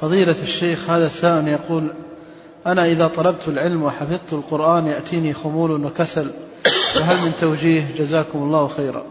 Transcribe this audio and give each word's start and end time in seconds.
فضيلة 0.00 0.36
الشيخ 0.42 0.90
هذا 0.90 1.06
السائل 1.06 1.48
يقول 1.48 1.94
أنا 2.66 2.86
إذا 2.86 3.06
طلبت 3.06 3.48
العلم 3.48 3.82
وحفظت 3.82 4.32
القرآن 4.32 4.86
يأتيني 4.86 5.34
خمول 5.34 5.84
وكسل 5.84 6.30
فهل 6.94 7.26
من 7.26 7.32
توجيه؟ 7.40 7.94
جزاكم 7.98 8.42
الله 8.42 8.68
خيرا. 8.68 9.06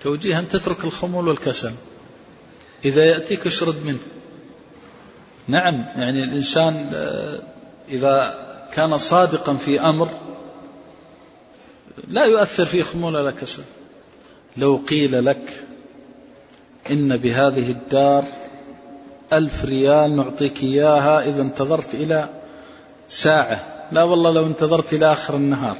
توجيه 0.00 0.38
أن 0.38 0.48
تترك 0.48 0.84
الخمول 0.84 1.28
والكسل. 1.28 1.72
إذا 2.84 3.04
يأتيك 3.04 3.46
اشرد 3.46 3.84
منه. 3.84 3.98
نعم 5.48 5.74
يعني 5.74 6.24
الإنسان 6.24 6.90
آه، 6.94 7.42
إذا 7.88 8.34
كان 8.72 8.98
صادقا 8.98 9.54
في 9.54 9.80
أمر 9.80 10.08
لا 12.08 12.24
يؤثر 12.24 12.64
فيه 12.64 12.82
خمول 12.82 13.16
ولا 13.16 13.30
كسل. 13.30 13.62
لو 14.56 14.76
قيل 14.76 15.24
لك 15.24 15.64
إن 16.90 17.16
بهذه 17.16 17.70
الدار 17.70 18.24
ألف 19.38 19.64
ريال 19.64 20.16
نعطيك 20.16 20.62
إياها 20.62 21.28
إذا 21.28 21.42
انتظرت 21.42 21.94
إلى 21.94 22.28
ساعة. 23.08 23.88
لا 23.92 24.02
والله 24.02 24.30
لو 24.30 24.46
انتظرت 24.46 24.92
إلى 24.92 25.12
آخر 25.12 25.36
النهار. 25.36 25.76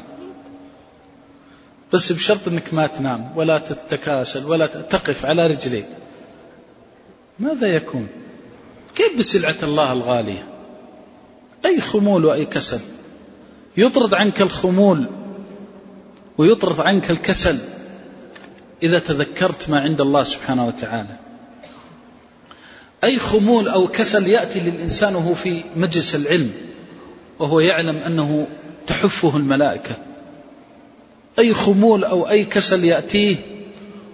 بس 1.93 2.13
بشرط 2.13 2.49
أنك 2.49 2.75
ما 2.75 2.87
تنام 2.87 3.33
ولا 3.37 3.59
تتكاسل 3.59 4.47
ولا 4.47 4.67
تقف 4.67 5.27
على 5.27 5.47
رجليك 5.47 5.87
ماذا 7.39 7.67
يكون؟ 7.67 8.09
كيف 8.95 9.19
بسلعة 9.19 9.57
الله 9.63 9.93
الغالية؟ 9.93 10.47
أي 11.65 11.81
خمول 11.81 12.25
وأي 12.25 12.45
كسل. 12.45 12.81
يطرد 13.77 14.15
عنك 14.15 14.43
الخمول 14.43 15.09
ويطرد 16.39 16.81
عنك 16.81 17.11
الكسل. 17.11 17.59
إذا 18.83 18.99
تذكرت 18.99 19.71
ما 19.71 19.81
عند 19.81 20.01
الله 20.01 20.25
سبحانه 20.25 20.67
وتعالى. 20.67 21.24
أي 23.05 23.19
خمول 23.19 23.69
أو 23.69 23.87
كسل 23.87 24.27
يأتي 24.27 24.61
للإنسان 24.61 25.17
وهو 25.17 25.35
في 25.35 25.63
مجلس 25.77 26.15
العلم 26.15 26.53
وهو 27.39 27.61
يعلم 27.61 27.97
أنه 27.97 28.47
تحفه 28.87 29.37
الملائكة. 29.37 29.97
أي 31.39 31.55
خمول 31.55 32.05
أو 32.05 32.29
أي 32.29 32.45
كسل 32.45 32.85
يأتيه 32.85 33.37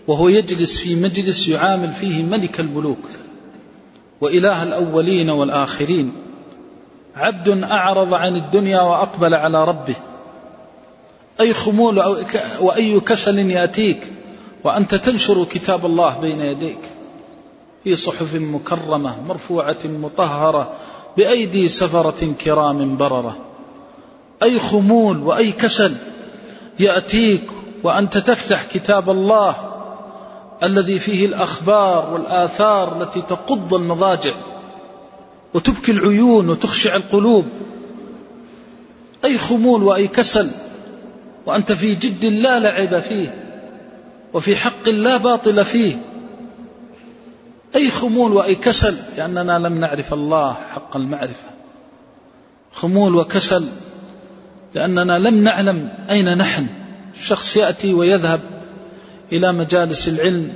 وهو 0.07 0.29
يجلس 0.29 0.79
في 0.79 0.95
مجلس 0.95 1.49
يعامل 1.49 1.93
فيه 1.93 2.23
ملك 2.23 2.61
الملوك 2.61 3.09
وإله 4.21 4.63
الأولين 4.63 5.31
والآخرين. 5.31 6.13
عبد 7.17 7.49
أعرض 7.63 8.15
عن 8.15 8.37
الدنيا 8.37 8.81
وأقبل 8.81 9.35
على 9.35 9.65
ربه. 9.65 9.97
أي 11.41 11.53
خمول 11.53 11.99
أو 11.99 12.17
وأي 12.61 13.01
كسل 13.01 13.39
يأتيك 13.39 14.07
وأنت 14.65 14.95
تنشر 14.95 15.45
كتاب 15.45 15.87
الله 15.87 16.19
بين 16.19 16.41
يديك. 16.41 17.00
في 17.85 17.97
صحف 17.97 18.35
مكرمة 18.35 19.23
مرفوعة 19.23 19.79
مطهرة 19.85 20.73
بأيدي 21.17 21.69
سفرة 21.69 22.35
كرام 22.45 22.97
بررة. 22.97 23.37
أي 24.43 24.59
خمول 24.59 25.19
وأي 25.19 25.53
كسل 25.53 25.95
يأتيك 26.79 27.43
وأنت 27.83 28.19
تفتح 28.19 28.65
كتاب 28.65 29.11
الله 29.11 29.55
الذي 30.63 30.99
فيه 30.99 31.27
الأخبار 31.27 32.13
والآثار 32.13 33.03
التي 33.03 33.23
تقض 33.23 33.75
المضاجع 33.75 34.35
وتبكي 35.55 35.93
العيون 35.93 36.49
وتخشع 36.49 36.97
القلوب. 36.97 37.45
أي 39.25 39.39
خمول 39.39 39.83
وأي 39.83 40.09
كسل 40.09 40.51
وأنت 41.47 41.73
في 41.73 41.95
جد 41.95 42.25
لا 42.25 42.61
لعب 42.61 43.01
فيه 43.01 43.45
وفي 44.35 44.57
حق 44.57 44.89
لا 44.89 45.17
باطل 45.17 45.65
فيه. 45.65 46.10
أي 47.77 47.91
خمول 47.91 48.33
وأي 48.33 48.55
كسل 48.55 48.97
لأننا 49.17 49.59
لم 49.59 49.79
نعرف 49.79 50.15
الله 50.15 50.53
حق 50.53 50.97
المعرفة. 50.97 51.51
خمول 52.73 53.17
وكسل 53.17 53.67
لأننا 54.75 55.19
لم 55.19 55.45
نعلم 55.45 55.89
أين 56.11 56.39
نحن. 56.39 56.67
شخص 57.23 57.57
يأتي 57.57 57.95
ويذهب 57.95 58.41
إلى 59.33 59.53
مجالس 59.53 60.09
العلم 60.09 60.53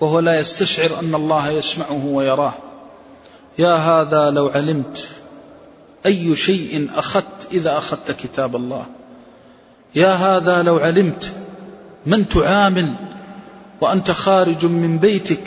وهو 0.00 0.18
لا 0.18 0.38
يستشعر 0.38 0.98
أن 0.98 1.14
الله 1.14 1.50
يسمعه 1.50 2.06
ويراه. 2.06 2.52
يا 3.58 3.74
هذا 3.74 4.30
لو 4.30 4.48
علمت 4.48 5.08
أي 6.06 6.36
شيء 6.36 6.88
أخذت 6.94 7.52
إذا 7.52 7.78
أخذت 7.78 8.10
كتاب 8.12 8.56
الله. 8.56 8.86
يا 9.94 10.12
هذا 10.14 10.62
لو 10.62 10.78
علمت 10.78 11.32
من 12.06 12.28
تعامل 12.28 12.94
وأنت 13.80 14.10
خارج 14.10 14.66
من 14.66 14.98
بيتك 14.98 15.40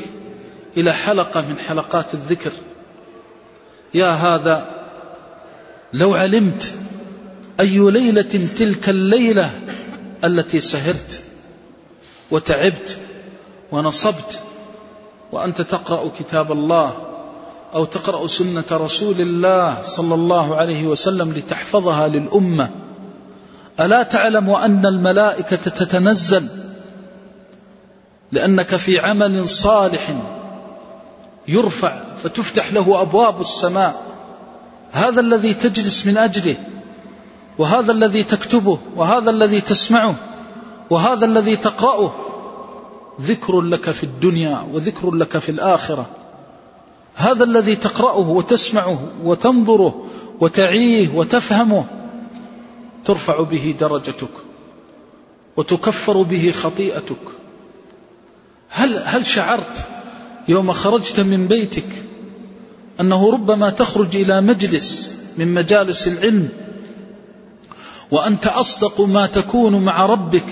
إلى 0.77 0.93
حلقة 0.93 1.41
من 1.41 1.59
حلقات 1.59 2.13
الذكر. 2.13 2.51
يا 3.93 4.11
هذا 4.11 4.65
لو 5.93 6.13
علمت 6.13 6.73
أي 7.59 7.79
ليلة 7.79 8.47
تلك 8.57 8.89
الليلة 8.89 9.51
التي 10.23 10.59
سهرت 10.59 11.23
وتعبت 12.31 12.97
ونصبت 13.71 14.39
وأنت 15.31 15.61
تقرأ 15.61 16.11
كتاب 16.19 16.51
الله 16.51 16.93
أو 17.73 17.85
تقرأ 17.85 18.27
سنة 18.27 18.63
رسول 18.71 19.21
الله 19.21 19.81
صلى 19.83 20.13
الله 20.13 20.55
عليه 20.55 20.87
وسلم 20.87 21.33
لتحفظها 21.33 22.07
للأمة 22.07 22.69
ألا 23.79 24.03
تعلم 24.03 24.49
أن 24.49 24.85
الملائكة 24.85 25.55
تتنزل 25.55 26.47
لأنك 28.31 28.75
في 28.75 28.99
عمل 28.99 29.49
صالح 29.49 30.15
يرفع 31.47 32.03
فتفتح 32.23 32.73
له 32.73 33.01
أبواب 33.01 33.41
السماء. 33.41 34.03
هذا 34.91 35.19
الذي 35.19 35.53
تجلس 35.53 36.07
من 36.07 36.17
أجله 36.17 36.55
وهذا 37.57 37.91
الذي 37.91 38.23
تكتبه 38.23 38.79
وهذا 38.95 39.29
الذي 39.29 39.61
تسمعه 39.61 40.15
وهذا 40.89 41.25
الذي 41.25 41.55
تقرأه. 41.55 42.11
ذكر 43.21 43.61
لك 43.61 43.91
في 43.91 44.03
الدنيا 44.03 44.67
وذكر 44.73 45.11
لك 45.11 45.37
في 45.37 45.49
الآخرة. 45.49 46.05
هذا 47.15 47.43
الذي 47.43 47.75
تقرأه 47.75 48.29
وتسمعه 48.29 48.99
وتنظره 49.23 50.05
وتعيه 50.39 51.15
وتفهمه 51.15 51.85
ترفع 53.05 53.41
به 53.41 53.75
درجتك 53.79 54.29
وتكفر 55.57 56.21
به 56.21 56.51
خطيئتك. 56.51 57.23
هل 58.69 58.97
هل 59.05 59.25
شعرت 59.25 59.87
يوم 60.47 60.71
خرجت 60.71 61.19
من 61.19 61.47
بيتك 61.47 62.03
أنه 63.01 63.31
ربما 63.31 63.69
تخرج 63.69 64.15
إلى 64.15 64.41
مجلس 64.41 65.15
من 65.37 65.53
مجالس 65.53 66.07
العلم 66.07 66.49
وأنت 68.11 68.47
أصدق 68.47 69.01
ما 69.01 69.27
تكون 69.27 69.85
مع 69.85 70.05
ربك. 70.05 70.45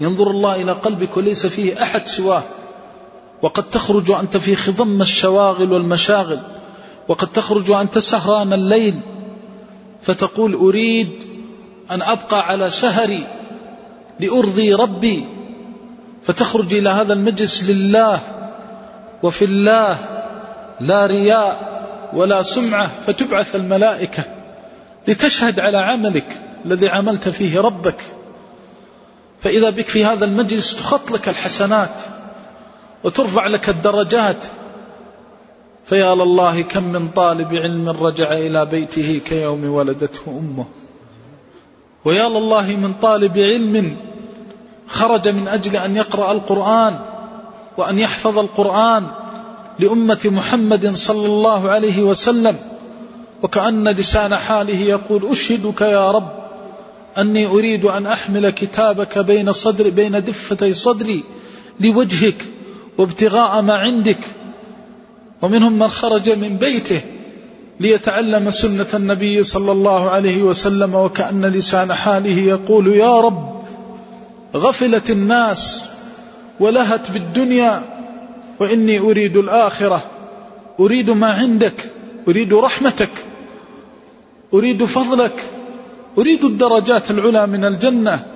ينظر 0.00 0.30
الله 0.30 0.62
إلى 0.62 0.72
قلبك 0.72 1.16
وليس 1.16 1.46
فيه 1.46 1.82
أحد 1.82 2.06
سواه. 2.06 2.42
وقد 3.42 3.70
تخرج 3.70 4.10
وأنت 4.10 4.36
في 4.36 4.56
خضم 4.56 5.00
الشواغل 5.00 5.72
والمشاغل 5.72 6.40
وقد 7.08 7.28
تخرج 7.28 7.70
وأنت 7.70 7.98
سهران 7.98 8.52
الليل 8.52 8.94
فتقول 10.00 10.54
أريد 10.54 11.10
أن 11.90 12.02
أبقى 12.02 12.40
على 12.40 12.70
سهري 12.70 13.26
لأرضي 14.20 14.74
ربي. 14.74 15.24
فتخرج 16.24 16.74
إلى 16.74 16.88
هذا 16.90 17.12
المجلس 17.12 17.62
لله. 17.64 18.20
وفي 19.22 19.44
الله 19.44 19.98
لا 20.80 21.06
رياء 21.06 21.72
ولا 22.12 22.42
سمعة 22.42 22.90
فتبعث 23.06 23.56
الملائكة 23.56 24.24
لتشهد 25.08 25.60
على 25.60 25.78
عملك 25.78 26.26
الذي 26.64 26.88
عملت 26.88 27.28
فيه 27.28 27.60
ربك. 27.60 28.00
فإذا 29.40 29.70
بك 29.70 29.88
في 29.88 30.04
هذا 30.04 30.24
المجلس 30.24 30.76
تخط 30.76 31.10
لك 31.10 31.28
الحسنات 31.28 32.00
وترفع 33.04 33.46
لك 33.46 33.68
الدرجات. 33.68 34.44
فيا 35.84 36.14
لله 36.14 36.62
كم 36.62 36.92
من 36.92 37.08
طالب 37.08 37.54
علم 37.54 37.88
رجع 37.88 38.32
إلى 38.32 38.66
بيته 38.66 39.20
كيوم 39.24 39.64
ولدته 39.64 40.22
أمه. 40.28 40.66
ويا 42.04 42.28
لله 42.28 42.76
من 42.76 42.94
طالب 43.02 43.38
علم 43.38 43.96
خرج 44.86 45.28
من 45.28 45.48
أجل 45.48 45.76
أن 45.76 45.96
يقرأ 45.96 46.32
القرآن 46.32 46.98
وأن 47.76 47.98
يحفظ 47.98 48.38
القرآن 48.38 49.06
لأمة 49.78 50.20
محمد 50.24 50.94
صلى 50.94 51.26
الله 51.26 51.70
عليه 51.70 52.02
وسلم 52.02 52.56
وكأن 53.42 53.88
لسان 53.88 54.36
حاله 54.36 54.80
يقول 54.80 55.30
أشهدك 55.30 55.80
يا 55.80 56.10
رب 56.10 56.28
أني 57.18 57.46
أريد 57.46 57.84
أن 57.84 58.06
أحمل 58.06 58.50
كتابك 58.50 59.18
بين 59.18 59.52
صدر 59.52 59.90
بين 59.90 60.12
دفتي 60.12 60.74
صدري 60.74 61.24
لوجهك 61.80 62.44
وابتغاء 62.98 63.62
ما 63.62 63.74
عندك 63.74 64.18
ومنهم 65.42 65.78
من 65.78 65.88
خرج 65.88 66.30
من 66.30 66.56
بيته 66.56 67.00
ليتعلم 67.80 68.50
سنة 68.50 68.86
النبي 68.94 69.42
صلى 69.42 69.72
الله 69.72 70.10
عليه 70.10 70.42
وسلم 70.42 70.94
وكأن 70.94 71.46
لسان 71.46 71.94
حاله 71.94 72.38
يقول 72.38 72.88
يا 72.96 73.20
رب 73.20 73.62
غفلت 74.54 75.10
الناس 75.10 75.84
ولهت 76.60 77.10
بالدنيا 77.10 77.82
وإني 78.60 78.98
أريد 78.98 79.36
الآخرة. 79.36 80.02
أريد 80.80 81.10
ما 81.10 81.26
عندك 81.26 81.90
أريد 82.28 82.54
رحمتك. 82.54 83.10
أريد 84.54 84.84
فضلك. 84.84 85.42
أريد 86.18 86.44
الدرجات 86.44 87.10
العلى 87.10 87.46
من 87.46 87.64
الجنة. 87.64 88.26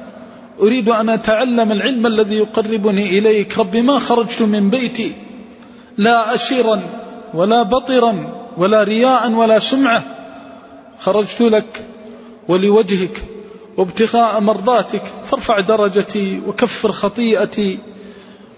أريد 0.61 0.89
أن 0.89 1.09
أتعلم 1.09 1.73
العلم 1.73 2.07
الذي 2.07 2.35
يقربني 2.35 3.19
إليك. 3.19 3.59
رب 3.59 3.77
ما 3.77 3.99
خرجت 3.99 4.43
من 4.43 4.71
بيتي. 4.71 5.13
لا 5.99 6.35
أشيرا 6.35 6.83
ولا 7.35 7.63
بطرا 7.63 8.45
ولا 8.57 8.83
رياء 8.83 9.31
ولا 9.31 9.59
سمعة. 9.59 10.03
خرجت 11.01 11.43
لك 11.43 11.85
ولوجهك 12.49 13.25
وابتغاء 13.77 14.41
مرضاتك. 14.41 15.03
فارفع 15.31 15.61
درجتي 15.61 16.41
وكفر 16.47 16.93
خطيئتي. 16.93 17.79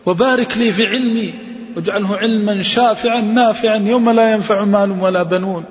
وبارك 0.08 0.56
لي 0.58 0.72
في 0.72 0.86
علمي 0.86 1.34
واجعله 1.76 2.16
علما 2.16 2.62
شافعا 2.62 3.20
نافعا 3.20 3.76
يوم 3.76 4.10
لا 4.10 4.32
ينفع 4.32 4.64
مال 4.64 5.02
ولا 5.02 5.22
بنون. 5.22 5.64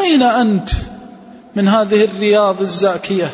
أين 0.00 0.22
أنت 0.22 0.70
من 1.56 1.68
هذه 1.68 2.04
الرياض 2.04 2.60
الزاكية؟ 2.60 3.30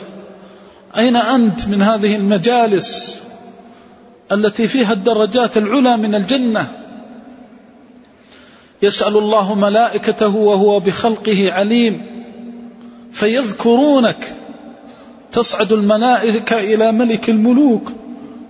أين 0.97 1.17
أنت 1.17 1.69
من 1.69 1.82
هذه 1.82 2.17
المجالس 2.17 3.23
التي 4.32 4.69
فيها 4.69 4.93
الدرجات 4.93 5.56
العلى 5.56 5.97
من 5.97 6.15
الجنة؟ 6.15 6.67
يسأل 8.82 9.17
الله 9.17 9.55
ملائكته 9.55 10.37
وهو 10.37 10.81
بخلقه 10.81 11.53
عليم 11.53 12.03
فيذكرونك. 13.12 14.37
تصعد 15.32 15.73
الملائكة 15.73 16.59
إلى 16.59 16.93
ملك 16.93 17.29
الملوك. 17.29 17.93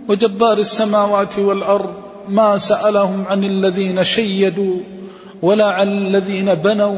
وجبار 0.09 0.59
السماوات 0.59 1.39
والأرض 1.39 1.95
ما 2.29 2.59
سألهم 2.59 3.25
عن 3.29 3.45
الذين 3.45 4.05
شيدوا 4.05 4.81
ولا 5.43 5.67
عن 5.67 5.89
الذين 5.89 6.55
بنوا 6.55 6.97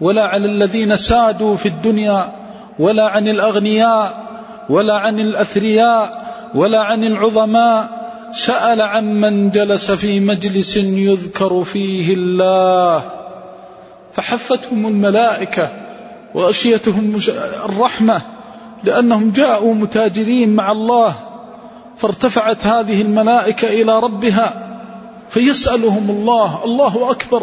ولا 0.00 0.26
عن 0.26 0.44
الذين 0.44 0.96
سادوا 0.96 1.56
في 1.56 1.66
الدنيا 1.66 2.32
ولا 2.78 3.08
عن 3.08 3.28
الأغنياء 3.28 4.30
ولا 4.68 4.96
عن 4.96 5.20
الأثرياء 5.20 6.30
ولا 6.54 6.80
عن 6.80 7.04
العظماء 7.04 8.00
سأل 8.32 8.80
عن 8.80 9.20
من 9.20 9.50
جلس 9.50 9.90
في 9.90 10.20
مجلس 10.20 10.76
يذكر 10.76 11.64
فيه 11.64 12.14
الله 12.14 13.02
فحفتهم 14.12 14.86
الملائكة 14.86 15.68
وأشيتهم 16.34 17.18
الرحمة 17.64 18.22
لأنهم 18.84 19.30
جاءوا 19.30 19.74
متاجرين 19.74 20.54
مع 20.54 20.72
الله 20.72 21.14
فارتفعت 22.00 22.66
هذه 22.66 23.02
الملائكة 23.02 23.68
إلى 23.68 24.00
ربها 24.00 24.78
فيسألهم 25.28 26.10
الله 26.10 26.64
الله 26.64 27.10
أكبر. 27.10 27.42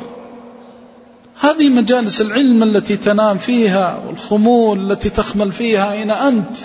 هذه 1.40 1.70
مجالس 1.70 2.22
العلم 2.22 2.64
التي 2.64 2.98
تنام 2.98 3.38
فيها 3.38 4.04
والخمول 4.08 4.92
التي 4.92 5.10
تخمل 5.10 5.52
فيها 5.52 5.92
أين 5.92 6.12
أنت؟ 6.12 6.58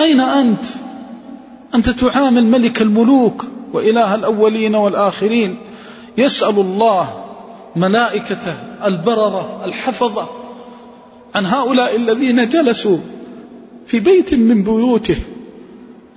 أين 0.00 0.20
أنت؟ 0.20 0.64
أنت 1.74 1.90
تعامل 1.90 2.46
ملك 2.46 2.82
الملوك 2.82 3.44
وإله 3.72 4.14
الأولين 4.14 4.74
والآخرين. 4.74 5.56
يسأل 6.18 6.58
الله 6.58 7.24
ملائكته 7.76 8.54
البررة 8.84 9.64
الحفظة 9.64 10.28
عن 11.34 11.46
هؤلاء 11.46 11.96
الذين 11.96 12.48
جلسوا 12.48 12.98
في 13.86 14.00
بيت 14.00 14.34
من 14.34 14.62
بيوته. 14.62 15.16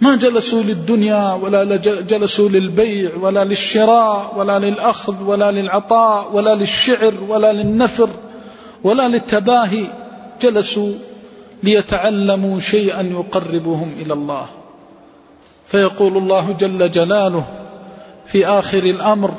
ما 0.02 0.16
جلسوا 0.16 0.64
للدنيا 0.64 1.34
ولا 1.34 1.64
جلسوا 2.02 2.50
للبيع 2.50 3.16
ولا 3.16 3.44
للشراء 3.44 4.34
ولا 4.38 4.60
للأخذ 4.60 5.24
ولا 5.24 5.52
للعطاء 5.52 6.30
ولا 6.34 6.56
للشعر 6.56 7.14
ولا 7.28 7.54
للنثر 7.54 8.10
ولا 8.84 9.08
للتباهي. 9.08 9.86
جلسوا 10.42 10.94
ليتعلموا 11.64 12.60
شيئا 12.60 13.02
يقربهم 13.02 13.92
إلى 14.02 14.14
الله. 14.14 14.46
فيقول 15.68 16.18
الله 16.18 16.56
جل 16.60 16.92
جلاله 16.92 17.44
في 18.26 18.48
آخر 18.48 18.84
الأمر 18.84 19.32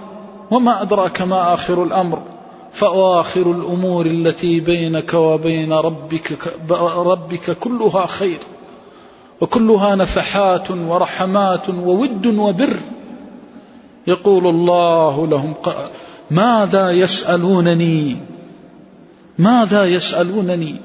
وما 0.51 0.83
أدراك 0.83 1.23
ما 1.23 1.55
آخر 1.55 1.83
الأمر؟ 1.83 2.23
فأواخر 2.73 3.51
الأمور 3.51 4.07
التي 4.07 4.61
بينك 4.61 5.15
وبين 5.15 5.73
ربك, 5.73 6.39
ربك 6.97 7.51
كلها 7.51 8.07
خير. 8.07 8.39
وكلها 9.41 9.95
نفحات 9.95 10.71
ورحمات 10.71 11.69
وود 11.69 12.27
وبر. 12.27 12.77
يقول 14.07 14.47
الله 14.47 15.27
لهم 15.27 15.55
ماذا 16.31 16.91
يسألونني؟ 16.91 18.17
ماذا 19.39 19.85
يسألونني؟ 19.85 20.77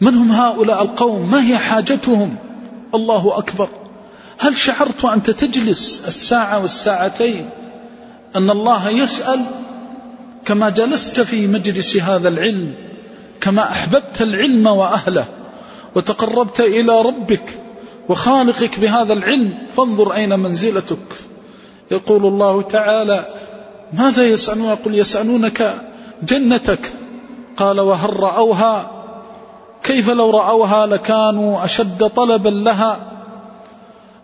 من 0.00 0.14
هم 0.14 0.32
هؤلاء 0.32 0.82
القوم؟ 0.82 1.30
ما 1.30 1.46
هي 1.46 1.58
حاجتهم؟ 1.58 2.36
الله 2.94 3.38
أكبر. 3.38 3.68
هل 4.38 4.56
شعرت 4.56 5.04
أنت 5.04 5.30
تجلس 5.30 6.04
الساعة 6.06 6.60
والساعتين 6.60 7.50
أن 8.36 8.50
الله 8.50 8.88
يسأل 8.88 9.44
كما 10.44 10.70
جلست 10.70 11.20
في 11.20 11.46
مجلس 11.46 11.96
هذا 11.96 12.28
العلم 12.28 12.74
كما 13.40 13.70
أحببت 13.70 14.22
العلم 14.22 14.66
وأهله؟ 14.66 15.24
وتقربت 15.94 16.60
إلى 16.60 17.02
ربك 17.02 17.58
وخالقك 18.08 18.80
بهذا 18.80 19.12
العلم 19.12 19.54
فانظر 19.76 20.12
أين 20.12 20.38
منزلتك. 20.38 20.98
يقول 21.90 22.26
الله 22.26 22.62
تعالى 22.62 23.26
ماذا 23.92 24.22
يسألون؟ 24.22 24.68
يقول 24.68 24.98
يسألونك 24.98 25.74
جنتك. 26.22 26.92
قال 27.56 27.80
وهل 27.80 28.20
رأوها؟ 28.20 28.90
كيف 29.82 30.10
لو 30.10 30.30
رأوها 30.30 30.86
لكانوا 30.86 31.64
أشد 31.64 32.08
طلبا 32.08 32.48
لها؟ 32.48 32.98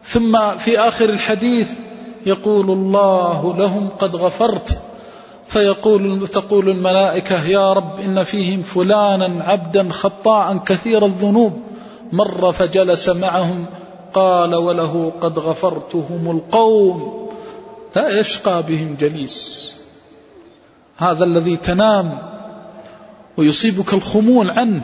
ثم 0.04 0.56
في 0.56 0.78
آخر 0.78 1.08
الحديث 1.08 1.68
يقول 2.26 2.70
الله 2.70 3.54
لهم 3.58 3.88
قد 3.88 4.16
غفرت. 4.16 4.80
فيقول 5.48 6.28
تقول 6.28 6.68
الملائكة 6.68 7.44
يا 7.44 7.72
رب 7.72 8.00
إن 8.00 8.22
فيهم 8.22 8.62
فلانا 8.62 9.44
عبدا 9.44 9.88
خطاء 9.90 10.56
كثير 10.56 11.06
الذنوب. 11.06 11.62
مر 12.12 12.52
فجلس 12.52 13.08
معهم 13.08 13.66
قال 14.14 14.54
وله 14.54 15.12
قد 15.20 15.38
غفرتهم 15.38 16.30
القوم. 16.30 17.28
لا 17.96 18.18
يشقى 18.20 18.62
بهم 18.68 18.96
جليس. 19.00 19.72
هذا 20.96 21.24
الذي 21.24 21.56
تنام 21.56 22.18
ويصيبك 23.36 23.94
الخمول 23.94 24.50
عنه. 24.50 24.82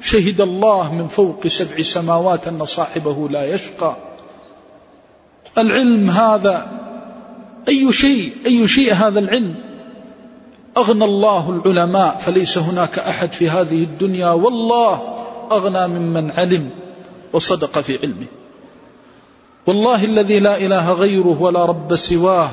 شهد 0.00 0.40
الله 0.40 0.94
من 0.94 1.08
فوق 1.08 1.46
سبع 1.46 1.82
سماوات 1.82 2.48
أن 2.48 2.64
صاحبه 2.64 3.28
لا 3.28 3.44
يشقى. 3.44 3.96
العلم 5.58 6.10
هذا 6.10 6.68
أي 7.68 7.92
شيء 7.92 8.32
أي 8.46 8.68
شيء 8.68 8.94
هذا 8.94 9.18
العلم؟ 9.18 9.67
أغنى 10.78 11.04
الله 11.04 11.50
العلماء 11.50 12.16
فليس 12.16 12.58
هناك 12.58 12.98
أحد 12.98 13.32
في 13.32 13.50
هذه 13.50 13.82
الدنيا 13.84 14.30
والله 14.30 15.00
أغنى 15.50 15.88
ممن 15.98 16.30
علم 16.30 16.70
وصدق 17.32 17.80
في 17.80 17.98
علمه. 18.02 18.26
والله 19.66 20.04
الذي 20.04 20.40
لا 20.40 20.56
إله 20.56 20.92
غيره 20.92 21.42
ولا 21.42 21.64
رب 21.64 21.96
سواه 21.96 22.50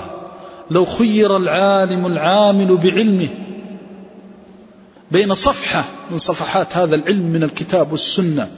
لو 0.71 0.85
خير 0.85 1.37
العالم 1.37 2.05
العامل 2.05 2.77
بعلمه. 2.77 3.27
بين 5.11 5.33
صفحة 5.33 5.83
من 6.11 6.17
صفحات 6.17 6.77
هذا 6.77 6.95
العلم 6.95 7.23
من 7.23 7.43
الكتاب 7.43 7.91
والسنة 7.91 8.49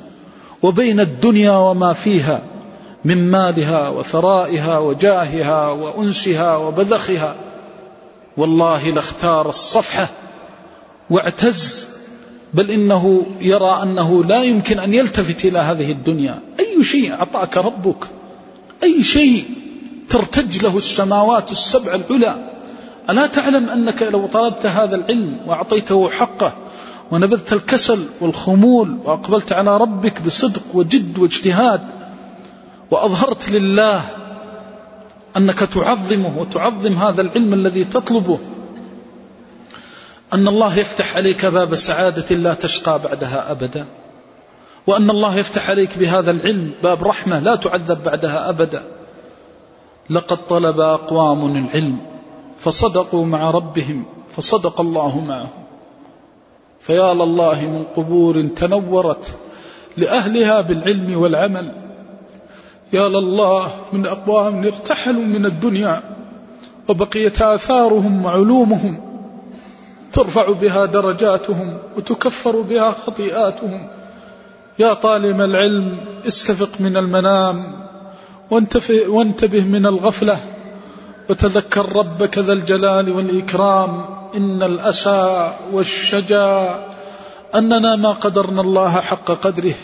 وبين 0.64 1.00
الدنيا 1.00 1.52
وما 1.52 1.94
فيها 1.94 2.42
من 3.06 3.32
مالها 3.32 3.90
وثرائها 3.90 4.80
وجاهها 4.80 5.68
وأنسها 5.68 6.58
وبذخها 6.58 7.36
والله 8.38 8.90
لاختار 8.90 9.50
الصفحة 9.50 10.08
واعتز 11.10 11.88
بل 12.54 12.72
إنه 12.72 13.26
يرى 13.42 13.84
أنه 13.84 14.24
لا 14.24 14.44
يمكن 14.44 14.80
أن 14.80 14.94
يلتفت 14.94 15.46
إلى 15.46 15.60
هذه 15.60 15.92
الدنيا. 15.92 16.40
أي 16.60 16.84
شيء 16.84 17.14
أعطاك 17.14 17.58
ربك؟ 17.58 18.08
أي 18.84 19.04
شيء 19.04 19.46
ترتج 20.10 20.62
له 20.64 20.78
السماوات 20.78 21.52
السبع 21.52 21.96
العلى؟ 21.96 22.36
ألا 23.10 23.28
تعلم 23.28 23.70
أنك 23.70 24.02
لو 24.02 24.28
طلبت 24.28 24.66
هذا 24.66 24.96
العلم 24.96 25.40
وأعطيته 25.46 26.10
حقه 26.10 26.54
ونبذت 27.12 27.54
الكسل 27.54 28.06
والخمول 28.22 28.98
وأقبلت 29.06 29.52
على 29.52 29.78
ربك 29.78 30.22
بصدق 30.22 30.62
وجد 30.74 31.20
واجتهاد 31.20 31.82
وأظهرت 32.92 33.50
لله 33.50 34.02
أنك 35.38 35.60
تعظمه 35.60 36.40
وتعظم 36.40 36.94
هذا 36.94 37.22
العلم 37.22 37.54
الذي 37.54 37.84
تطلبه. 37.84 38.40
أن 40.34 40.48
الله 40.48 40.80
يفتح 40.80 41.16
عليك 41.18 41.46
باب 41.46 41.76
سعادة 41.76 42.36
لا 42.36 42.54
تشقى 42.54 43.00
بعدها 43.00 43.52
أبدا. 43.52 43.86
وأن 44.88 45.10
الله 45.10 45.36
يفتح 45.36 45.70
عليك 45.70 45.98
بهذا 45.98 46.32
العلم 46.32 46.72
باب 46.84 47.04
رحمة 47.04 47.40
لا 47.40 47.56
تعذب 47.56 48.04
بعدها 48.04 48.50
أبدا. 48.50 48.84
لقد 50.10 50.38
طلب 50.48 50.80
أقوام 50.80 51.56
العلم 51.56 51.98
فصدقوا 52.60 53.26
مع 53.26 53.52
ربهم 53.52 54.06
فصدق 54.30 54.82
الله 54.82 55.20
معهم. 55.20 55.64
فيا 56.82 57.14
لله 57.14 57.62
من 57.62 57.84
قبور 57.96 58.42
تنورت 58.42 59.38
لأهلها 59.98 60.62
بالعلم 60.62 61.18
والعمل. 61.18 61.87
يا 62.94 63.10
لله 63.10 63.72
من 63.94 64.06
أقوام 64.06 64.64
ارتحلوا 64.64 65.24
من 65.24 65.46
الدنيا 65.46 66.02
وبقيت 66.90 67.42
آثارهم 67.42 68.26
وعلومهم 68.26 69.00
ترفع 70.14 70.52
بها 70.52 70.86
درجاتهم 70.86 71.78
وتكفر 71.98 72.62
بها 72.62 72.92
خطيئاتهم. 72.92 73.88
يا 74.80 74.94
طالب 74.94 75.42
العلم 75.42 75.98
استفق 76.28 76.70
من 76.80 76.98
المنام 76.98 77.88
وانتبه 79.08 79.64
من 79.64 79.86
الغفلة 79.86 80.40
وتذكر 81.30 81.96
ربك 81.96 82.38
ذا 82.38 82.54
الجلال 82.54 83.12
والإكرام. 83.12 84.06
إن 84.36 84.64
الأسى 84.64 85.54
والشجا 85.72 86.80
أننا 87.56 87.96
ما 87.96 88.12
قدرنا 88.12 88.62
الله 88.62 89.02
حق 89.02 89.32
قدره. 89.32 89.76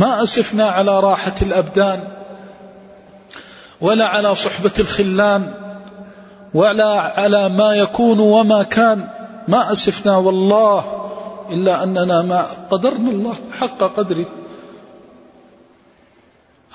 ما 0.00 0.22
أسفنا 0.22 0.68
على 0.68 1.00
راحة 1.00 1.34
الأبدان 1.42 2.00
ولا 3.80 4.06
على 4.06 4.34
صحبة 4.34 4.70
الخلان 4.78 5.54
ولا 6.54 7.00
على 7.00 7.48
ما 7.48 7.74
يكون 7.74 8.18
وما 8.18 8.62
كان. 8.62 9.08
ما 9.48 9.72
أسفنا 9.72 10.16
والله 10.16 10.84
إلا 11.50 11.84
أننا 11.84 12.22
ما 12.22 12.46
قدرنا 12.70 13.10
الله 13.10 13.34
حق 13.58 13.78
قدره. 13.78 14.26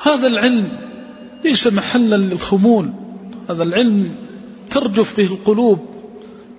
هذا 0.04 0.28
العلم 0.28 0.70
ليس 1.44 1.68
محلا 1.68 2.16
للخمول. 2.16 2.90
هذا 3.50 3.64
العلم 3.64 4.16
ترجف 4.72 5.18
به 5.18 5.26
القلوب. 5.26 5.80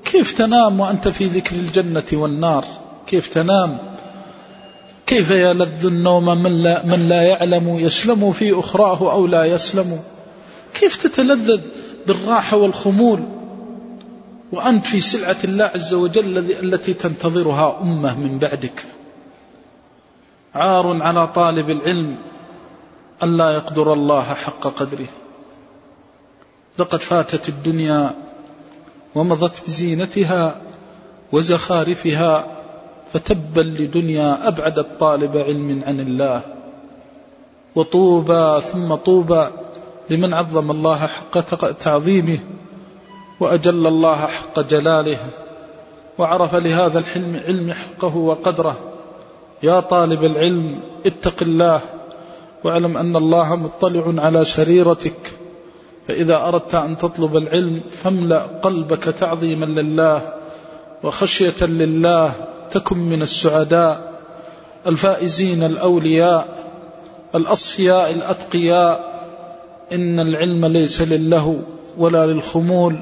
كيف 0.04 0.38
تنام 0.38 0.80
وأنت 0.80 1.08
في 1.08 1.26
ذكر 1.26 1.56
الجنة 1.56 2.10
والنار؟ 2.12 2.64
كيف 3.06 3.28
تنام؟ 3.28 3.95
كيف 5.06 5.30
يلذ 5.30 5.86
النوم 5.86 6.42
من 6.42 6.62
لا, 6.62 6.86
من 6.86 7.08
لا 7.08 7.22
يعلم 7.22 7.78
يسلم 7.78 8.32
في 8.32 8.58
أخراه 8.58 9.12
أو 9.12 9.26
لا 9.26 9.44
يسلم؟ 9.44 10.02
كيف 10.74 11.02
تتلذذ 11.02 11.60
بالراحة 12.06 12.56
والخمول؟ 12.56 13.22
وأنت 14.52 14.86
في 14.86 15.00
سلعة 15.00 15.36
الله 15.44 15.64
عز 15.64 15.94
وجل 15.94 16.38
التي 16.38 16.94
تنتظرها 16.94 17.80
أمة 17.82 18.18
من 18.18 18.38
بعدك. 18.38 18.84
عار 20.54 21.02
على 21.02 21.26
طالب 21.26 21.70
العلم 21.70 22.18
ألا 23.22 23.50
يقدر 23.50 23.92
الله 23.92 24.34
حق 24.34 24.60
قدره. 24.60 25.08
لقد 26.78 27.00
فاتت 27.00 27.48
الدنيا 27.48 28.14
ومضت 29.14 29.66
بزينتها 29.66 30.60
وزخارفها 31.32 32.55
فتبا 33.12 33.60
لدنيا 33.60 34.48
أبعدت 34.48 34.86
طالب 35.00 35.36
علم 35.36 35.82
عن 35.86 36.00
الله. 36.00 36.42
وطوبى 37.74 38.60
ثم 38.60 38.94
طوبى 38.94 39.46
لمن 40.10 40.34
عظم 40.34 40.70
الله 40.70 41.06
حق 41.06 41.40
تعظيمه 41.70 42.38
وأجل 43.40 43.86
الله 43.86 44.16
حق 44.16 44.60
جلاله 44.60 45.18
وعرف 46.18 46.54
لهذا 46.54 46.98
الحلم 46.98 47.40
علم 47.46 47.72
حقه 47.72 48.16
وقدره. 48.16 48.76
يا 49.62 49.80
طالب 49.80 50.24
العلم 50.24 50.80
اتق 51.06 51.42
الله 51.42 51.80
واعلم 52.64 52.96
أن 52.96 53.16
الله 53.16 53.56
مطلع 53.56 54.22
على 54.24 54.44
سريرتك 54.44 55.32
فإذا 56.08 56.48
أردت 56.48 56.74
أن 56.74 56.96
تطلب 56.96 57.36
العلم 57.36 57.80
فاملأ 57.90 58.38
قلبك 58.38 59.02
تعظيما 59.02 59.64
لله 59.64 60.32
وخشية 61.02 61.64
لله 61.66 62.34
تكن 62.70 62.98
من 62.98 63.22
السعداء 63.22 64.20
الفائزين 64.86 65.62
الأولياء 65.62 66.48
الأصفياء 67.34 68.10
الأتقياء. 68.10 69.16
إن 69.92 70.20
العلم 70.20 70.66
ليس 70.66 71.02
لله 71.02 71.62
ولا 71.98 72.26
للخمول. 72.26 72.96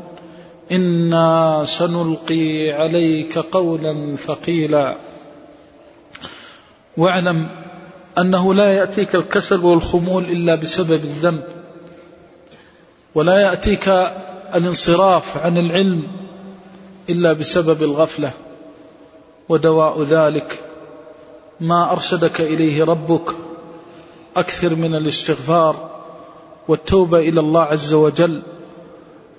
إنا 0.73 1.63
سنلقي 1.65 2.71
عليك 2.71 3.39
قولا 3.39 4.17
ثقيلا. 4.17 4.95
واعلم 6.97 7.51
أنه 8.19 8.55
لا 8.55 8.73
يأتيك 8.73 9.15
الكسل 9.15 9.65
والخمول 9.65 10.25
إلا 10.25 10.55
بسبب 10.55 11.05
الذنب. 11.05 11.45
ولا 13.15 13.39
يأتيك 13.39 13.89
الانصراف 14.55 15.39
عن 15.39 15.59
العلم 15.59 16.03
إلا 17.11 17.33
بسبب 17.33 17.83
الغفلة. 17.83 18.33
ودواء 19.49 20.03
ذلك. 20.03 20.61
ما 21.61 21.93
أرشدك 21.93 22.41
إليه 22.41 22.85
ربك. 22.85 23.35
أكثر 24.37 24.75
من 24.75 24.95
الاستغفار 24.95 25.91
والتوبة 26.69 27.19
إلى 27.19 27.41
الله 27.41 27.63
عز 27.63 27.95
وجل. 27.95 28.43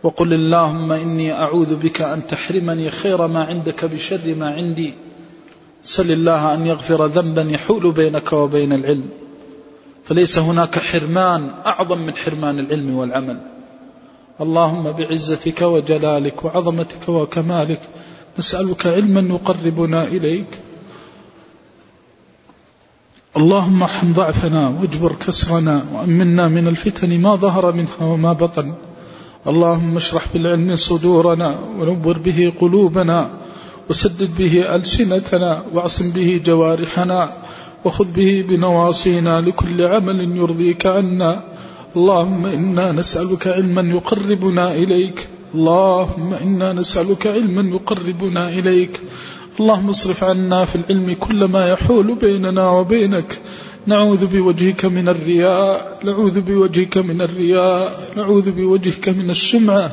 وقل 0.03 0.33
اللهم 0.33 0.91
إني 0.91 1.33
أعوذ 1.33 1.75
بك 1.75 2.01
أن 2.01 2.27
تحرمني 2.27 2.89
خير 2.89 3.27
ما 3.27 3.43
عندك 3.43 3.85
بشر 3.85 4.35
ما 4.37 4.49
عندي. 4.49 4.93
سل 5.81 6.11
الله 6.11 6.53
أن 6.53 6.67
يغفر 6.67 7.05
ذنبا 7.05 7.41
يحول 7.41 7.91
بينك 7.91 8.33
وبين 8.33 8.73
العلم. 8.73 9.09
فليس 10.03 10.39
هناك 10.39 10.79
حرمان 10.79 11.49
أعظم 11.65 11.97
من 11.97 12.15
حرمان 12.15 12.59
العلم 12.59 12.95
والعمل. 12.95 13.37
اللهم 14.41 14.91
بعزتك 14.91 15.61
وجلالك 15.61 16.45
وعظمتك 16.45 17.09
وكمالك 17.09 17.79
نسألك 18.39 18.87
علما 18.87 19.21
يقربنا 19.33 20.03
إليك. 20.03 20.59
اللهم 23.37 23.83
ارحم 23.83 24.13
ضعفنا 24.13 24.67
واجبر 24.67 25.13
كسرنا 25.13 25.85
وأمنا 25.93 26.47
من 26.47 26.67
الفتن 26.67 27.19
ما 27.19 27.35
ظهر 27.35 27.71
منها 27.71 28.01
وما 28.01 28.33
بطن. 28.33 28.73
اللهم 29.47 29.95
اشرح 29.95 30.25
بالعلم 30.33 30.75
صدورنا 30.75 31.59
ونور 31.79 32.17
به 32.17 32.53
قلوبنا 32.59 33.29
وسدد 33.89 34.29
به 34.37 34.75
ألسنتنا 34.75 35.63
وأعصم 35.73 36.11
به 36.11 36.41
جوارحنا 36.45 37.29
وخذ 37.85 38.11
به 38.11 38.45
بنواصينا 38.49 39.41
لكل 39.41 39.81
عمل 39.81 40.37
يرضيك 40.37 40.85
عنا. 40.85 41.43
اللهم 41.95 42.45
إنا 42.45 42.91
نسألك 42.91 43.47
علما 43.47 43.81
يقربنا 43.81 44.75
إليك. 44.75 45.27
اللهم 45.55 46.33
إنا 46.33 46.73
نسألك 46.73 47.27
علما 47.27 47.75
يقربنا 47.75 48.49
إليك. 48.49 49.01
اللهم 49.59 49.89
اصرف 49.89 50.23
عنا 50.23 50.65
في 50.65 50.75
العلم 50.75 51.13
كل 51.19 51.45
ما 51.45 51.67
يحول 51.67 52.15
بيننا 52.15 52.69
وبينك. 52.69 53.41
نعوذ 53.87 54.25
بوجهك 54.25 54.85
من 54.85 55.09
الرياء. 55.09 55.99
نعوذ 56.03 56.41
بوجهك 56.41 56.97
من 56.97 57.21
الرياء. 57.21 57.99
نعوذ 58.17 58.51
بوجهك 58.51 59.09
من 59.09 59.29
السمعة 59.29 59.91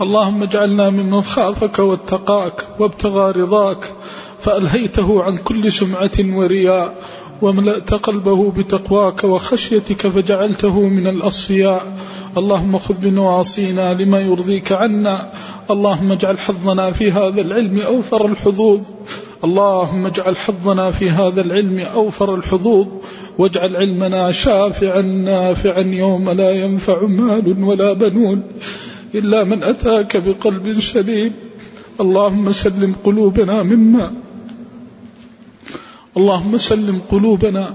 اللهم 0.00 0.42
اجعلنا 0.42 0.90
ممن 0.90 1.22
خافك 1.22 1.78
واتقاك 1.78 2.66
وابتغى 2.78 3.42
رضاك. 3.42 3.92
فألهيته 4.40 5.22
عن 5.22 5.36
كل 5.36 5.72
سمعة 5.72 6.16
ورياء. 6.18 6.94
وملأت 7.42 7.94
قلبه 7.94 8.50
بتقواك 8.50 9.24
وخشيتك 9.24 10.08
فجعلته 10.08 10.80
من 10.88 11.06
الأصفياء. 11.06 11.82
اللهم 12.36 12.78
خذ 12.78 12.94
بنواصينا 12.94 13.94
لما 13.94 14.20
يرضيك 14.20 14.72
عنا. 14.72 15.32
اللهم 15.70 16.12
اجعل 16.12 16.38
حظنا 16.38 16.90
في 16.90 17.12
هذا 17.12 17.40
العلم 17.40 17.78
أوفر 17.78 18.26
الحظوظ. 18.26 18.80
اللهم 19.44 20.06
اجعل 20.06 20.36
حظنا 20.36 20.90
في 20.90 21.10
هذا 21.10 21.40
العلم 21.40 21.78
أوفر 21.78 22.34
الحظوظ. 22.34 22.86
واجعل 23.38 23.76
علمنا 23.76 24.32
شافعا 24.32 25.02
نافعا 25.02 25.80
يوم 25.80 26.30
لا 26.30 26.50
ينفع 26.50 27.06
مال 27.06 27.64
ولا 27.64 27.92
بنون 27.92 28.42
إلا 29.14 29.44
من 29.44 29.62
أتاك 29.62 30.16
بقلب 30.16 30.80
سليم 30.80 31.32
اللهم 32.00 32.52
سلم 32.52 32.94
قلوبنا 33.04 33.62
مما 33.62 34.12
اللهم 36.16 36.58
سلم 36.58 37.00
قلوبنا 37.10 37.74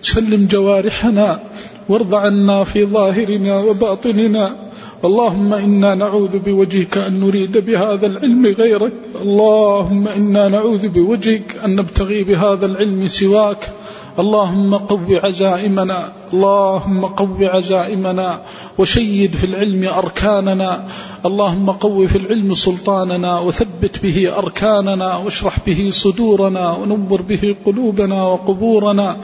سلم 0.00 0.46
جوارحنا 0.46 1.42
وارض 1.88 2.14
عنا 2.14 2.64
في 2.64 2.84
ظاهرنا 2.84 3.58
وباطننا. 3.58 4.56
اللهم 5.04 5.54
إنا 5.54 5.94
نعوذ 5.94 6.38
بوجهك 6.38 6.98
أن 6.98 7.20
نريد 7.20 7.58
بهذا 7.58 8.06
العلم 8.06 8.46
غيرك. 8.46 8.92
اللهم 9.22 10.08
إنا 10.08 10.48
نعوذ 10.48 10.88
بوجهك 10.88 11.56
أن 11.64 11.76
نبتغي 11.76 12.24
بهذا 12.24 12.66
العلم 12.66 13.08
سواك. 13.08 13.72
اللهم 14.18 14.74
قو 14.74 14.98
عزائمنا 15.10 16.12
اللهم 16.32 17.04
قو 17.04 17.36
عزائمنا 17.40 18.40
وشيد 18.78 19.34
في 19.34 19.44
العلم 19.44 19.88
أركاننا 19.98 20.84
اللهم 21.26 21.70
قو 21.70 22.06
في 22.06 22.18
العلم 22.18 22.54
سلطاننا 22.54 23.38
وثبت 23.38 23.98
به 24.02 24.38
أركاننا 24.38 25.16
واشرح 25.16 25.58
به 25.66 25.90
صدورنا 25.92 26.70
ونور 26.76 27.22
به 27.22 27.56
قلوبنا 27.66 28.22
وقبورنا. 28.26 29.16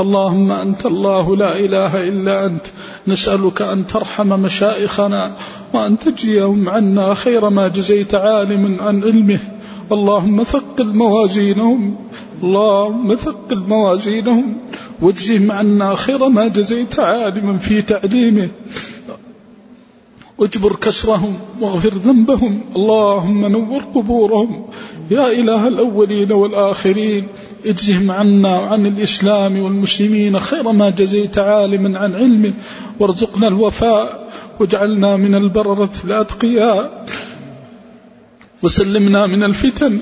اللهم 0.00 0.52
أنت 0.52 0.86
الله 0.86 1.36
لا 1.36 1.56
إله 1.56 2.08
إلا 2.08 2.46
أنت 2.46 2.66
نسألك 3.06 3.62
أن 3.62 3.86
ترحم 3.86 4.28
مشائخنا 4.28 5.32
وأن 5.74 5.98
تجزيهم 5.98 6.68
عنا 6.68 7.14
خير 7.14 7.50
ما 7.50 7.68
جزيت 7.68 8.14
عالم 8.14 8.76
عن 8.80 9.02
علمه. 9.02 9.40
اللهم 9.92 10.44
ثقل 10.44 10.96
موازينهم 10.96 11.96
اللهم 12.42 13.14
ثقل 13.14 13.58
موازينهم 13.68 14.56
واجزهم 15.00 15.52
عنا 15.52 15.94
خير 15.94 16.28
ما 16.28 16.48
جزيت 16.48 17.00
عالما 17.00 17.56
في 17.58 17.82
تعليمه. 17.82 18.50
واجبر 20.38 20.76
كسرهم 20.76 21.34
واغفر 21.60 21.94
ذنبهم. 21.94 22.60
اللهم 22.76 23.46
نور 23.46 23.82
قبورهم. 23.82 24.64
يا 25.10 25.32
إله 25.32 25.68
الأولين 25.68 26.32
والآخرين. 26.32 27.26
اجزهم 27.66 28.10
عنا 28.10 28.60
وعن 28.60 28.86
الإسلام 28.86 29.62
والمسلمين 29.62 30.38
خير 30.38 30.72
ما 30.72 30.90
جزيت 30.90 31.38
عالما 31.38 31.98
عن 31.98 32.14
علمه. 32.14 32.52
وارزقنا 33.00 33.48
الوفاء. 33.48 34.28
واجعلنا 34.60 35.16
من 35.16 35.34
البررة 35.34 35.92
الأتقياء. 36.04 37.06
وسلمنا 38.62 39.26
من 39.26 39.42
الفتن. 39.42 39.98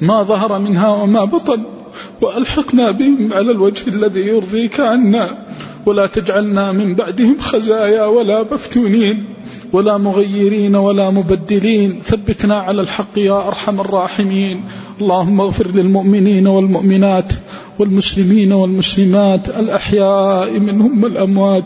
ما 0.00 0.22
ظهر 0.22 0.58
منها 0.58 0.88
وما 0.88 1.24
بطن. 1.24 1.77
وألحقنا 2.20 2.90
بهم 2.90 3.32
على 3.32 3.50
الوجه 3.50 3.88
الذي 3.88 4.20
يرضيك 4.20 4.80
عنا. 4.80 5.38
ولا 5.86 6.06
تجعلنا 6.06 6.72
من 6.72 6.94
بعدهم 6.94 7.38
خزايا 7.38 8.04
ولا 8.04 8.46
مفتونين 8.52 9.24
ولا 9.72 9.98
مغيرين 9.98 10.76
ولا 10.76 11.10
مبدلين. 11.10 12.00
ثبتنا 12.04 12.58
على 12.58 12.80
الحق 12.82 13.18
يا 13.18 13.48
أرحم 13.48 13.80
الراحمين. 13.80 14.64
اللهم 15.00 15.40
اغفر 15.40 15.66
للمؤمنين 15.66 16.46
والمؤمنات. 16.46 17.32
والمسلمين 17.78 18.52
والمسلمات 18.52 19.48
الأحياء 19.48 20.58
منهم 20.58 21.04
والأموات. 21.04 21.64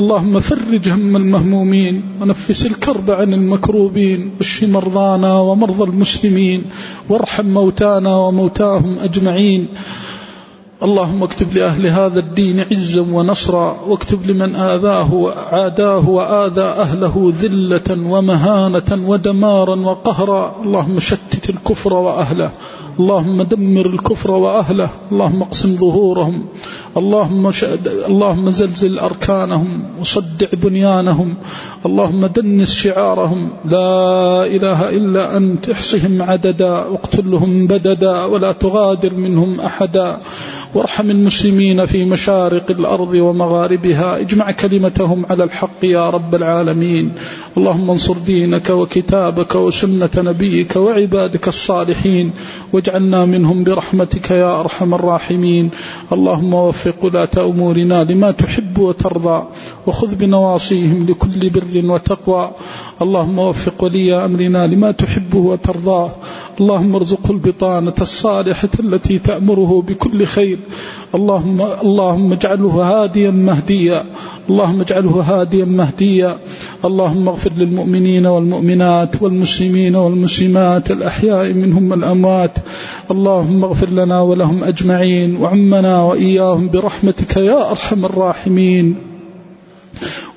اللهم 0.00 0.40
فرج 0.40 0.88
هم 0.88 1.16
المهمومين 1.16 2.02
ونفس 2.20 2.66
الكرب 2.66 3.10
عن 3.10 3.34
المكروبين. 3.34 4.30
واشف 4.38 4.68
مرضانا 4.68 5.40
ومرضى 5.40 5.84
المسلمين. 5.84 6.62
وارحم 7.08 7.46
موتانا 7.46 8.16
وموتاهم 8.16 8.98
أجمعين. 8.98 9.66
اللهم 10.82 11.22
اكتب 11.22 11.52
لأهل 11.52 11.86
هذا 11.86 12.18
الدين 12.18 12.60
عزا 12.60 13.00
ونصرا. 13.12 13.76
واكتب 13.88 14.30
لمن 14.30 14.54
آذاه 14.54 15.14
وعاداه 15.14 16.08
وآذى 16.08 16.60
أهله 16.60 17.32
ذلة 17.40 18.10
ومهانة 18.10 19.08
ودمارا 19.08 19.76
وقهرا. 19.76 20.56
اللهم 20.62 21.00
شتت 21.00 21.50
الكفر 21.50 21.94
وأهله. 21.94 22.50
اللهم 22.98 23.42
دمر 23.42 23.86
الكفر 23.86 24.30
وأهله. 24.30 24.88
اللهم 25.12 25.42
اقسم 25.42 25.76
ظهورهم. 25.76 26.44
اللهم, 26.96 27.50
اللهم 28.08 28.50
زلزل 28.50 28.98
أركانهم 28.98 29.82
وصدع 30.00 30.46
بنيانهم. 30.52 31.34
اللهم 31.86 32.26
دنس 32.26 32.74
شعارهم. 32.74 33.48
لا 33.64 34.46
إله 34.46 34.88
إلا 34.88 35.36
أنت. 35.36 35.70
احصهم 35.70 36.22
عددا 36.22 36.70
واقتلهم 36.70 37.66
بددا 37.66 38.24
ولا 38.24 38.52
تغادر 38.52 39.14
منهم 39.14 39.60
أحدا. 39.60 40.18
وارحم 40.74 41.10
المسلمين 41.10 41.86
في 41.86 42.04
مشارق 42.04 42.70
الأرض 42.70 43.14
ومغاربها. 43.14 44.20
اجمع 44.20 44.50
كلمتهم 44.50 45.26
على 45.26 45.44
الحق 45.44 45.84
يا 45.84 46.10
رب 46.10 46.34
العالمين. 46.34 47.12
اللهم 47.56 47.90
انصر 47.90 48.14
دينك 48.26 48.70
وكتابك 48.70 49.54
وسنة 49.54 50.10
نبيك 50.16 50.76
وعبادك 50.76 51.48
الصالحين. 51.48 52.30
واجعلنا 52.72 53.24
منهم 53.24 53.64
برحمتك 53.64 54.30
يا 54.30 54.60
أرحم 54.60 54.94
الراحمين. 54.94 55.70
اللهم 56.12 56.54
وفق 56.54 57.04
ولاة 57.04 57.36
أمورنا 57.38 58.04
لما 58.04 58.30
تحب 58.30 58.78
وترضى. 58.78 59.44
وخذ 59.86 60.14
بنواصيهم 60.14 61.06
لكل 61.08 61.50
بر 61.50 61.90
وتقوى. 61.90 62.50
اللهم 63.02 63.38
وفق 63.38 63.84
ولي 63.84 64.24
أمرنا 64.24 64.66
لما 64.66 64.90
تحبه 64.90 65.38
وترضاه 65.38 66.10
اللهم 66.60 66.94
ارزقه 66.94 67.30
البطانة 67.30 67.94
الصالحة 68.00 68.68
التي 68.80 69.18
تأمره 69.18 69.82
بكل 69.88 70.26
خير. 70.26 70.58
اللهم 71.14 71.62
اللهم 71.82 72.32
اجعله 72.32 72.68
هاديا 72.68 73.30
مهديا. 73.30 74.04
اللهم 74.50 74.80
اجعله 74.80 75.10
هاديا 75.10 75.64
مهديا. 75.64 76.38
اللهم 76.84 77.28
اغفر 77.28 77.52
للمؤمنين 77.52 78.26
والمؤمنات 78.26 79.22
والمسلمين 79.22 79.96
والمسلمات 79.96 80.90
الأحياء 80.90 81.52
منهم 81.52 81.90
والأموات. 81.90 82.54
اللهم 83.10 83.64
اغفر 83.64 83.88
لنا 83.88 84.20
ولهم 84.20 84.64
أجمعين. 84.64 85.36
وعمنا 85.36 86.02
وإياهم 86.02 86.68
برحمتك 86.68 87.36
يا 87.36 87.70
أرحم 87.70 88.04
الراحمين. 88.04 89.09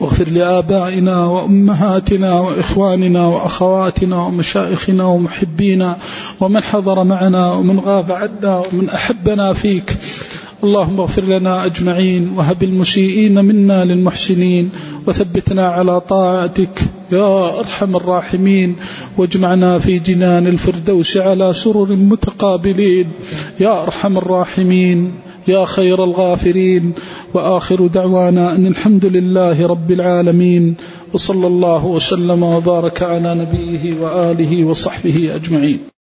واغفر 0.03 0.29
لآبائنا 0.29 1.25
وأمهاتنا 1.25 2.39
وإخواننا 2.39 3.27
وأخواتنا 3.27 4.17
ومشائخنا 4.17 5.05
ومحبينا 5.05 5.97
ومن 6.39 6.63
حضر 6.63 7.03
معنا 7.03 7.51
ومن 7.51 7.79
غاب 7.79 8.11
عنا 8.11 8.63
ومن 8.73 8.89
أحبنا 8.89 9.53
فيك. 9.53 9.97
اللهم 10.63 10.99
اغفر 10.99 11.23
لنا 11.23 11.65
أجمعين 11.65 12.29
وهب 12.35 12.63
المسيئين 12.63 13.45
منا 13.45 13.85
للمحسنين 13.85 14.69
وثبتنا 15.07 15.67
على 15.67 16.01
طاعتك 16.01 16.79
يا 17.11 17.59
أرحم 17.59 17.95
الراحمين 17.95 18.75
واجمعنا 19.17 19.79
في 19.79 19.99
جنان 19.99 20.47
الفردوس 20.47 21.17
على 21.17 21.53
سرر 21.53 21.95
متقابلين 21.95 23.07
يا 23.59 23.83
أرحم 23.83 24.17
الراحمين. 24.17 25.13
يا 25.47 25.65
خير 25.65 26.03
الغافرين 26.03 26.93
وآخر 27.33 27.87
دعوانا 27.87 28.55
أن 28.55 28.67
الحمد 28.67 29.05
لله 29.05 29.67
رب 29.67 29.91
العالمين 29.91 30.75
وصلى 31.13 31.47
الله 31.47 31.85
وسلم 31.85 32.43
وبارك 32.43 33.03
على 33.03 33.35
نبيه 33.35 34.01
وآله 34.01 34.65
وصحبه 34.65 35.35
أجمعين 35.35 35.92